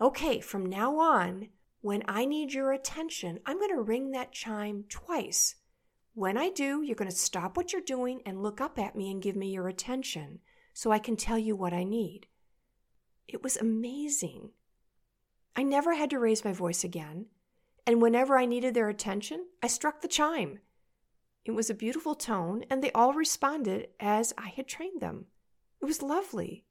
Okay, 0.01 0.41
from 0.41 0.67
now 0.67 0.99
on, 0.99 1.49
when 1.81 2.03
I 2.07 2.25
need 2.25 2.53
your 2.53 2.73
attention, 2.73 3.41
I'm 3.45 3.59
going 3.59 3.75
to 3.75 3.83
ring 3.83 4.13
that 4.13 4.33
chime 4.33 4.85
twice. 4.89 5.57
When 6.15 6.37
I 6.37 6.51
do, 6.51 6.83
you're 6.83 6.97
going 6.97 7.11
to 7.11 7.17
stop 7.17 7.57
what 7.57 7.73
you're 7.73 7.83
doing 7.83 8.21
and 8.27 8.43
look 8.43 8.61
up 8.61 8.79
at 8.79 8.95
me 8.95 9.11
and 9.11 9.23
give 9.23 9.37
me 9.37 9.51
your 9.51 9.69
attention 9.69 10.41
so 10.75 10.91
I 10.91 10.99
can 10.99 11.17
tell 11.17 11.39
you 11.39 11.57
what 11.57 11.73
I 11.73 11.85
need. 11.85 12.27
It 13.27 13.43
was 13.43 13.57
amazing. 13.57 14.51
I 15.57 15.63
never 15.63 15.95
had 15.95 16.11
to 16.11 16.19
raise 16.19 16.45
my 16.45 16.53
voice 16.53 16.85
again, 16.85 17.27
and 17.87 18.01
whenever 18.01 18.39
I 18.39 18.47
needed 18.47 18.75
their 18.75 18.89
attention, 18.89 19.47
I 19.63 19.67
struck 19.67 20.01
the 20.01 20.09
chime. 20.09 20.61
It 21.45 21.53
was 21.53 21.69
a 21.69 21.75
beautiful 21.75 22.15
tone, 22.15 22.65
and 22.71 22.83
they 22.83 22.93
all 22.93 23.13
responded 23.13 23.89
as 23.99 24.33
I 24.39 24.49
had 24.49 24.69
trained 24.69 25.01
them. 25.01 25.27
It 25.81 25.87
was 25.87 26.03
lovely. 26.03 26.65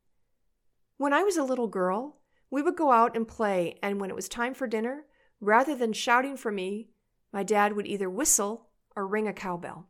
When 0.97 1.13
I 1.13 1.23
was 1.23 1.35
a 1.35 1.43
little 1.43 1.67
girl, 1.67 2.21
we 2.49 2.61
would 2.61 2.77
go 2.77 2.91
out 2.91 3.15
and 3.15 3.27
play, 3.27 3.77
and 3.83 3.99
when 3.99 4.09
it 4.09 4.15
was 4.15 4.29
time 4.29 4.53
for 4.53 4.67
dinner, 4.67 5.05
rather 5.41 5.75
than 5.75 5.93
shouting 5.93 6.37
for 6.37 6.51
me, 6.51 6.89
my 7.33 7.43
dad 7.43 7.73
would 7.73 7.87
either 7.87 8.09
whistle 8.09 8.69
or 8.95 9.07
ring 9.07 9.27
a 9.27 9.33
cowbell. 9.33 9.87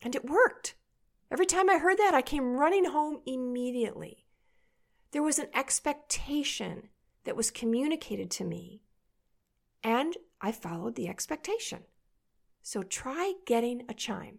And 0.00 0.16
it 0.16 0.28
worked. 0.28 0.74
Every 1.30 1.46
time 1.46 1.70
I 1.70 1.78
heard 1.78 1.98
that, 1.98 2.14
I 2.14 2.22
came 2.22 2.56
running 2.56 2.86
home 2.86 3.20
immediately. 3.24 4.26
There 5.12 5.22
was 5.22 5.38
an 5.38 5.48
expectation 5.54 6.88
that 7.24 7.36
was 7.36 7.50
communicated 7.50 8.30
to 8.32 8.44
me, 8.44 8.82
and 9.84 10.16
I 10.40 10.50
followed 10.50 10.96
the 10.96 11.08
expectation. 11.08 11.84
So 12.62 12.82
try 12.82 13.34
getting 13.44 13.82
a 13.88 13.94
chime. 13.94 14.38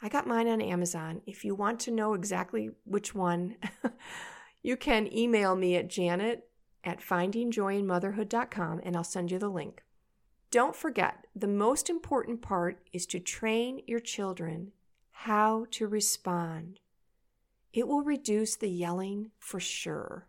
I 0.00 0.08
got 0.08 0.26
mine 0.26 0.46
on 0.46 0.60
Amazon. 0.60 1.22
If 1.26 1.44
you 1.44 1.54
want 1.54 1.80
to 1.80 1.90
know 1.90 2.14
exactly 2.14 2.70
which 2.84 3.14
one, 3.14 3.56
you 4.62 4.76
can 4.76 5.12
email 5.12 5.56
me 5.56 5.74
at 5.76 5.88
janet 5.88 6.48
at 6.84 7.00
findingjoyinmotherhood.com 7.00 8.80
and 8.84 8.96
I'll 8.96 9.04
send 9.04 9.30
you 9.30 9.38
the 9.38 9.48
link. 9.48 9.82
Don't 10.50 10.76
forget, 10.76 11.26
the 11.34 11.48
most 11.48 11.90
important 11.90 12.40
part 12.40 12.78
is 12.92 13.04
to 13.06 13.18
train 13.18 13.80
your 13.86 14.00
children 14.00 14.72
how 15.10 15.66
to 15.72 15.88
respond. 15.88 16.78
It 17.72 17.88
will 17.88 18.02
reduce 18.02 18.54
the 18.54 18.70
yelling 18.70 19.32
for 19.38 19.58
sure. 19.58 20.28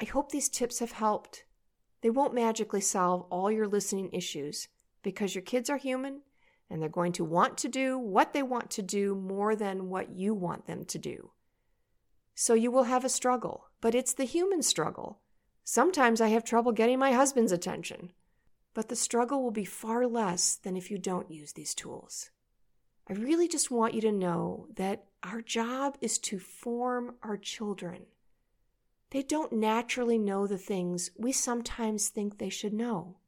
I 0.00 0.04
hope 0.04 0.32
these 0.32 0.48
tips 0.48 0.80
have 0.80 0.92
helped. 0.92 1.44
They 2.00 2.10
won't 2.10 2.34
magically 2.34 2.80
solve 2.80 3.26
all 3.30 3.50
your 3.50 3.68
listening 3.68 4.10
issues 4.12 4.66
because 5.02 5.34
your 5.34 5.42
kids 5.42 5.70
are 5.70 5.76
human 5.76 6.22
and 6.72 6.82
they're 6.82 6.88
going 6.88 7.12
to 7.12 7.24
want 7.24 7.58
to 7.58 7.68
do 7.68 7.98
what 7.98 8.32
they 8.32 8.42
want 8.42 8.70
to 8.70 8.82
do 8.82 9.14
more 9.14 9.54
than 9.54 9.90
what 9.90 10.10
you 10.10 10.34
want 10.34 10.66
them 10.66 10.84
to 10.86 10.98
do. 10.98 11.30
So 12.34 12.54
you 12.54 12.70
will 12.70 12.84
have 12.84 13.04
a 13.04 13.08
struggle, 13.08 13.66
but 13.80 13.94
it's 13.94 14.14
the 14.14 14.24
human 14.24 14.62
struggle. 14.62 15.20
Sometimes 15.62 16.20
I 16.20 16.28
have 16.28 16.42
trouble 16.42 16.72
getting 16.72 16.98
my 16.98 17.12
husband's 17.12 17.52
attention 17.52 18.10
but 18.74 18.88
the 18.88 18.96
struggle 18.96 19.42
will 19.42 19.50
be 19.50 19.64
far 19.64 20.06
less 20.06 20.56
than 20.56 20.76
if 20.76 20.90
you 20.90 20.98
don't 20.98 21.30
use 21.30 21.52
these 21.52 21.74
tools. 21.74 22.30
I 23.08 23.14
really 23.14 23.48
just 23.48 23.70
want 23.70 23.94
you 23.94 24.00
to 24.02 24.12
know 24.12 24.68
that 24.76 25.04
our 25.22 25.42
job 25.42 25.98
is 26.00 26.18
to 26.20 26.38
form 26.38 27.16
our 27.22 27.36
children. 27.36 28.06
They 29.10 29.22
don't 29.22 29.52
naturally 29.52 30.18
know 30.18 30.46
the 30.46 30.58
things 30.58 31.10
we 31.18 31.32
sometimes 31.32 32.08
think 32.08 32.38
they 32.38 32.48
should 32.48 32.72
know. 32.72 33.18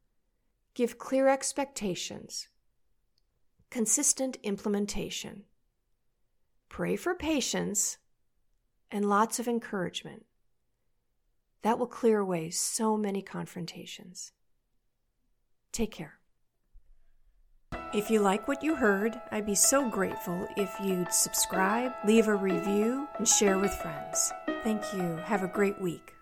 Give 0.72 0.98
clear 0.98 1.28
expectations, 1.28 2.48
consistent 3.74 4.37
implementation, 4.44 5.42
pray 6.68 6.94
for 6.94 7.12
patience, 7.12 7.98
and 8.88 9.04
lots 9.04 9.40
of 9.40 9.48
encouragement. 9.48 10.24
That 11.62 11.76
will 11.76 11.88
clear 11.88 12.20
away 12.20 12.50
so 12.50 12.96
many 12.96 13.20
confrontations. 13.20 14.30
Take 15.72 15.90
care. 15.90 16.20
If 17.92 18.12
you 18.12 18.20
like 18.20 18.46
what 18.46 18.62
you 18.62 18.76
heard, 18.76 19.20
I'd 19.32 19.44
be 19.44 19.56
so 19.56 19.90
grateful 19.90 20.46
if 20.56 20.72
you'd 20.80 21.12
subscribe, 21.12 21.90
leave 22.06 22.28
a 22.28 22.37
review, 22.37 23.08
and 23.18 23.26
share 23.26 23.58
with 23.58 23.74
friends. 23.74 24.32
Thank 24.62 24.84
you. 24.92 25.16
Have 25.24 25.42
a 25.42 25.48
great 25.48 25.80
week. 25.80 26.13